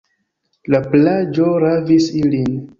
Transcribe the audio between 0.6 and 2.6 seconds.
La plaĝo ravis ilin.